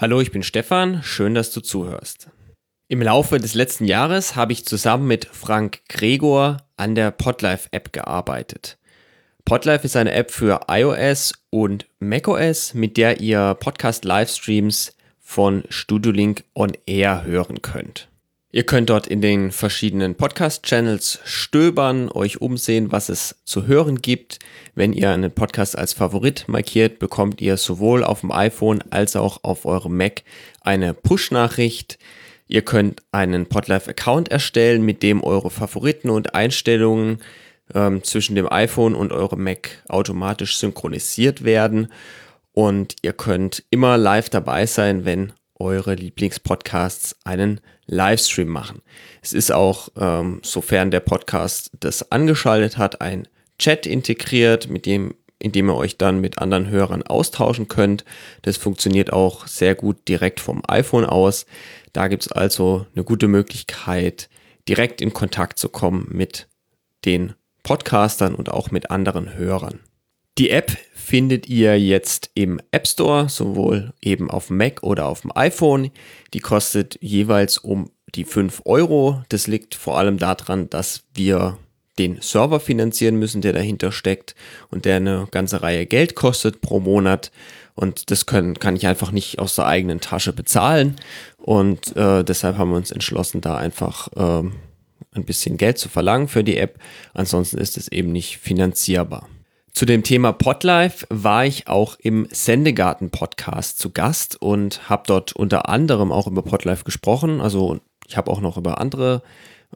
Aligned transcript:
Hallo, 0.00 0.20
ich 0.20 0.30
bin 0.30 0.44
Stefan, 0.44 1.02
schön, 1.02 1.34
dass 1.34 1.50
du 1.50 1.60
zuhörst. 1.60 2.30
Im 2.86 3.02
Laufe 3.02 3.40
des 3.40 3.54
letzten 3.54 3.84
Jahres 3.84 4.36
habe 4.36 4.52
ich 4.52 4.64
zusammen 4.64 5.08
mit 5.08 5.24
Frank 5.24 5.80
Gregor 5.88 6.58
an 6.76 6.94
der 6.94 7.10
Podlife-App 7.10 7.92
gearbeitet. 7.92 8.78
Podlife 9.44 9.84
ist 9.84 9.96
eine 9.96 10.12
App 10.12 10.30
für 10.30 10.60
iOS 10.70 11.32
und 11.50 11.86
macOS, 11.98 12.74
mit 12.74 12.96
der 12.96 13.18
ihr 13.18 13.56
Podcast-Livestreams 13.58 14.94
von 15.18 15.64
StudioLink 15.68 16.44
on 16.54 16.74
Air 16.86 17.24
hören 17.24 17.60
könnt. 17.60 18.08
Ihr 18.50 18.64
könnt 18.64 18.88
dort 18.88 19.06
in 19.06 19.20
den 19.20 19.52
verschiedenen 19.52 20.14
Podcast-Channels 20.14 21.20
stöbern, 21.24 22.10
euch 22.10 22.40
umsehen, 22.40 22.90
was 22.90 23.10
es 23.10 23.36
zu 23.44 23.66
hören 23.66 24.00
gibt. 24.00 24.38
Wenn 24.74 24.94
ihr 24.94 25.10
einen 25.10 25.30
Podcast 25.30 25.76
als 25.76 25.92
Favorit 25.92 26.46
markiert, 26.48 26.98
bekommt 26.98 27.42
ihr 27.42 27.58
sowohl 27.58 28.02
auf 28.02 28.20
dem 28.20 28.32
iPhone 28.32 28.82
als 28.88 29.16
auch 29.16 29.44
auf 29.44 29.66
eurem 29.66 29.98
Mac 29.98 30.22
eine 30.62 30.94
Push-Nachricht. 30.94 31.98
Ihr 32.46 32.62
könnt 32.62 33.02
einen 33.12 33.44
Podlife-Account 33.44 34.30
erstellen, 34.30 34.80
mit 34.82 35.02
dem 35.02 35.22
eure 35.22 35.50
Favoriten 35.50 36.08
und 36.08 36.34
Einstellungen 36.34 37.18
ähm, 37.74 38.02
zwischen 38.02 38.34
dem 38.34 38.50
iPhone 38.50 38.94
und 38.94 39.12
eurem 39.12 39.44
Mac 39.44 39.82
automatisch 39.90 40.56
synchronisiert 40.56 41.44
werden. 41.44 41.92
Und 42.52 42.96
ihr 43.02 43.12
könnt 43.12 43.62
immer 43.68 43.98
live 43.98 44.30
dabei 44.30 44.64
sein, 44.64 45.04
wenn 45.04 45.34
eure 45.58 45.94
Lieblingspodcasts 45.94 47.16
einen 47.24 47.60
Livestream 47.86 48.48
machen. 48.48 48.82
Es 49.22 49.32
ist 49.32 49.50
auch, 49.50 49.88
ähm, 49.98 50.40
sofern 50.42 50.90
der 50.90 51.00
Podcast 51.00 51.70
das 51.80 52.12
angeschaltet 52.12 52.78
hat, 52.78 53.00
ein 53.00 53.26
Chat 53.58 53.86
integriert, 53.86 54.68
mit 54.68 54.86
dem, 54.86 55.14
in 55.38 55.52
dem 55.52 55.68
ihr 55.68 55.76
euch 55.76 55.96
dann 55.98 56.20
mit 56.20 56.38
anderen 56.38 56.68
Hörern 56.68 57.02
austauschen 57.02 57.68
könnt. 57.68 58.04
Das 58.42 58.56
funktioniert 58.56 59.12
auch 59.12 59.46
sehr 59.46 59.74
gut 59.74 60.06
direkt 60.08 60.40
vom 60.40 60.62
iPhone 60.68 61.04
aus. 61.04 61.46
Da 61.92 62.08
gibt 62.08 62.24
es 62.24 62.32
also 62.32 62.86
eine 62.94 63.04
gute 63.04 63.26
Möglichkeit, 63.28 64.28
direkt 64.68 65.00
in 65.00 65.12
Kontakt 65.12 65.58
zu 65.58 65.68
kommen 65.68 66.08
mit 66.10 66.46
den 67.04 67.34
Podcastern 67.62 68.34
und 68.34 68.50
auch 68.50 68.70
mit 68.70 68.90
anderen 68.90 69.34
Hörern. 69.34 69.80
Die 70.38 70.50
App 70.50 70.76
findet 70.94 71.48
ihr 71.48 71.80
jetzt 71.80 72.30
im 72.34 72.60
App 72.70 72.86
Store, 72.86 73.28
sowohl 73.28 73.92
eben 74.00 74.30
auf 74.30 74.46
dem 74.46 74.58
Mac 74.58 74.84
oder 74.84 75.06
auf 75.06 75.22
dem 75.22 75.36
iPhone. 75.36 75.90
Die 76.32 76.38
kostet 76.38 76.96
jeweils 77.02 77.58
um 77.58 77.90
die 78.14 78.24
5 78.24 78.62
Euro. 78.64 79.22
Das 79.30 79.48
liegt 79.48 79.74
vor 79.74 79.98
allem 79.98 80.18
daran, 80.18 80.70
dass 80.70 81.02
wir 81.12 81.58
den 81.98 82.20
Server 82.20 82.60
finanzieren 82.60 83.16
müssen, 83.16 83.40
der 83.40 83.52
dahinter 83.52 83.90
steckt 83.90 84.36
und 84.70 84.84
der 84.84 84.96
eine 84.96 85.26
ganze 85.32 85.60
Reihe 85.62 85.86
Geld 85.86 86.14
kostet 86.14 86.60
pro 86.60 86.78
Monat. 86.78 87.32
Und 87.74 88.12
das 88.12 88.26
können, 88.26 88.54
kann 88.60 88.76
ich 88.76 88.86
einfach 88.86 89.10
nicht 89.10 89.40
aus 89.40 89.56
der 89.56 89.66
eigenen 89.66 90.00
Tasche 90.00 90.32
bezahlen. 90.32 90.94
Und 91.38 91.96
äh, 91.96 92.22
deshalb 92.22 92.58
haben 92.58 92.70
wir 92.70 92.76
uns 92.76 92.92
entschlossen, 92.92 93.40
da 93.40 93.56
einfach 93.56 94.08
ähm, 94.16 94.52
ein 95.14 95.24
bisschen 95.24 95.56
Geld 95.56 95.78
zu 95.78 95.88
verlangen 95.88 96.28
für 96.28 96.44
die 96.44 96.58
App. 96.58 96.78
Ansonsten 97.12 97.58
ist 97.58 97.76
es 97.76 97.88
eben 97.88 98.12
nicht 98.12 98.38
finanzierbar. 98.38 99.28
Zu 99.78 99.86
dem 99.86 100.02
Thema 100.02 100.32
Podlife 100.32 101.06
war 101.08 101.46
ich 101.46 101.68
auch 101.68 101.94
im 102.00 102.26
Sendegarten 102.32 103.10
Podcast 103.10 103.78
zu 103.78 103.90
Gast 103.90 104.42
und 104.42 104.90
habe 104.90 105.04
dort 105.06 105.34
unter 105.34 105.68
anderem 105.68 106.10
auch 106.10 106.26
über 106.26 106.42
Podlife 106.42 106.82
gesprochen. 106.82 107.40
Also 107.40 107.78
ich 108.08 108.16
habe 108.16 108.28
auch 108.28 108.40
noch 108.40 108.56
über 108.56 108.80
andere 108.80 109.22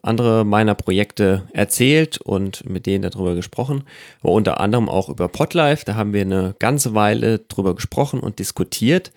andere 0.01 0.43
meiner 0.43 0.75
Projekte 0.75 1.47
erzählt 1.53 2.17
und 2.17 2.69
mit 2.69 2.85
denen 2.85 3.09
darüber 3.09 3.33
gesprochen, 3.33 3.85
aber 4.21 4.33
unter 4.33 4.59
anderem 4.59 4.89
auch 4.89 5.07
über 5.07 5.29
Podlife. 5.29 5.85
Da 5.85 5.95
haben 5.95 6.11
wir 6.11 6.23
eine 6.23 6.53
ganze 6.59 6.93
Weile 6.93 7.39
drüber 7.39 7.73
gesprochen 7.73 8.19
und 8.19 8.39
diskutiert. 8.39 9.13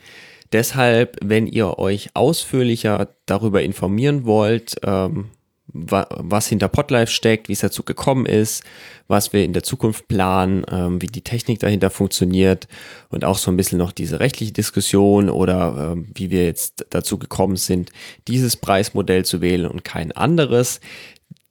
Deshalb, 0.52 1.16
wenn 1.20 1.48
ihr 1.48 1.80
euch 1.80 2.10
ausführlicher 2.14 3.08
darüber 3.26 3.60
informieren 3.60 4.24
wollt, 4.24 4.76
ähm, 4.84 5.32
was 5.88 6.48
hinter 6.48 6.68
Podlife 6.68 7.12
steckt, 7.12 7.48
wie 7.48 7.52
es 7.52 7.60
dazu 7.60 7.82
gekommen 7.82 8.26
ist, 8.26 8.64
was 9.08 9.32
wir 9.32 9.44
in 9.44 9.52
der 9.52 9.62
Zukunft 9.62 10.08
planen, 10.08 10.64
ähm, 10.70 11.00
wie 11.02 11.06
die 11.06 11.22
Technik 11.22 11.60
dahinter 11.60 11.90
funktioniert 11.90 12.66
und 13.08 13.24
auch 13.24 13.38
so 13.38 13.50
ein 13.50 13.56
bisschen 13.56 13.78
noch 13.78 13.92
diese 13.92 14.20
rechtliche 14.20 14.52
Diskussion 14.52 15.30
oder 15.30 15.92
ähm, 15.92 16.06
wie 16.14 16.30
wir 16.30 16.44
jetzt 16.44 16.86
dazu 16.90 17.18
gekommen 17.18 17.56
sind, 17.56 17.90
dieses 18.28 18.56
Preismodell 18.56 19.24
zu 19.24 19.40
wählen 19.40 19.66
und 19.66 19.84
kein 19.84 20.12
anderes. 20.12 20.80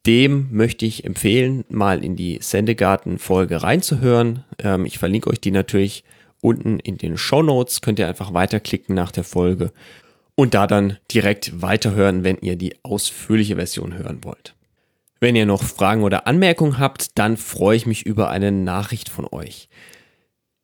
Dem 0.06 0.50
möchte 0.52 0.86
ich 0.86 1.04
empfehlen, 1.04 1.66
mal 1.70 2.04
in 2.04 2.16
die 2.16 2.38
Sendegarten-Folge 2.40 3.64
reinzuhören. 3.64 4.44
Ähm, 4.60 4.86
ich 4.86 5.00
verlinke 5.00 5.30
euch 5.30 5.42
die 5.42 5.52
natürlich 5.52 6.04
unten 6.42 6.80
in 6.80 6.98
den 6.98 7.18
Show 7.18 7.42
Notes. 7.42 7.82
Könnt 7.82 7.98
ihr 7.98 8.08
einfach 8.08 8.34
weiterklicken 8.34 8.94
nach 8.94 9.12
der 9.12 9.24
Folge 9.24 9.72
und 10.36 10.54
da 10.54 10.68
dann 10.68 10.98
direkt 11.12 11.62
weiterhören, 11.62 12.24
wenn 12.24 12.38
ihr 12.38 12.56
die 12.56 12.76
ausführliche 12.84 13.56
Version 13.56 13.98
hören 13.98 14.24
wollt. 14.24 14.56
Wenn 15.20 15.36
ihr 15.36 15.46
noch 15.46 15.64
Fragen 15.64 16.04
oder 16.04 16.28
Anmerkungen 16.28 16.78
habt, 16.78 17.18
dann 17.18 17.38
freue 17.38 17.78
ich 17.78 17.86
mich 17.86 18.06
über 18.06 18.30
eine 18.30 18.52
Nachricht 18.52 19.10
von 19.10 19.26
euch. 19.32 19.70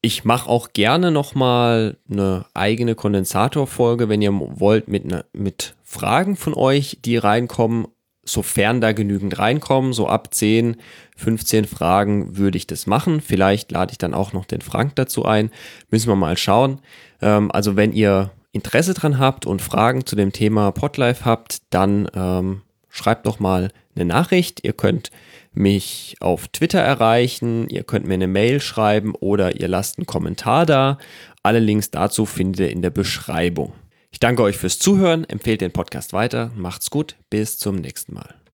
Ich 0.01 0.25
mache 0.25 0.49
auch 0.49 0.73
gerne 0.73 1.11
nochmal 1.11 1.97
eine 2.09 2.45
eigene 2.53 2.95
Kondensatorfolge, 2.95 4.09
wenn 4.09 4.21
ihr 4.21 4.33
wollt, 4.33 4.87
mit, 4.87 5.05
ne, 5.05 5.25
mit 5.31 5.75
Fragen 5.83 6.35
von 6.35 6.53
euch, 6.53 6.97
die 7.05 7.17
reinkommen, 7.17 7.87
sofern 8.23 8.81
da 8.81 8.91
genügend 8.91 9.37
reinkommen, 9.39 9.93
so 9.93 10.07
ab 10.07 10.33
10, 10.33 10.77
15 11.17 11.65
Fragen 11.65 12.37
würde 12.37 12.57
ich 12.57 12.67
das 12.67 12.87
machen. 12.87 13.21
Vielleicht 13.21 13.71
lade 13.71 13.91
ich 13.91 13.97
dann 13.97 14.13
auch 14.13 14.33
noch 14.33 14.45
den 14.45 14.61
Frank 14.61 14.95
dazu 14.95 15.25
ein. 15.25 15.51
Müssen 15.91 16.09
wir 16.09 16.15
mal 16.15 16.37
schauen. 16.37 16.81
Ähm, 17.21 17.51
also 17.51 17.75
wenn 17.75 17.93
ihr 17.93 18.31
Interesse 18.51 18.93
dran 18.93 19.17
habt 19.17 19.45
und 19.45 19.61
Fragen 19.61 20.05
zu 20.05 20.15
dem 20.15 20.33
Thema 20.33 20.71
Podlife 20.71 21.25
habt, 21.25 21.61
dann 21.69 22.09
ähm, 22.13 22.61
schreibt 22.89 23.25
doch 23.25 23.39
mal 23.39 23.71
eine 23.95 24.05
Nachricht. 24.05 24.63
Ihr 24.63 24.73
könnt 24.73 25.11
mich 25.53 26.15
auf 26.19 26.47
Twitter 26.47 26.79
erreichen, 26.79 27.67
ihr 27.69 27.83
könnt 27.83 28.05
mir 28.05 28.13
eine 28.13 28.27
Mail 28.27 28.61
schreiben 28.61 29.15
oder 29.15 29.59
ihr 29.59 29.67
lasst 29.67 29.97
einen 29.97 30.05
Kommentar 30.05 30.65
da. 30.65 30.97
Alle 31.43 31.59
Links 31.59 31.91
dazu 31.91 32.25
findet 32.25 32.59
ihr 32.59 32.71
in 32.71 32.81
der 32.81 32.89
Beschreibung. 32.89 33.73
Ich 34.11 34.19
danke 34.19 34.43
euch 34.43 34.57
fürs 34.57 34.79
Zuhören, 34.79 35.23
empfehlt 35.23 35.61
den 35.61 35.71
Podcast 35.71 36.13
weiter, 36.13 36.51
macht's 36.55 36.89
gut, 36.89 37.15
bis 37.29 37.57
zum 37.57 37.75
nächsten 37.75 38.13
Mal. 38.13 38.40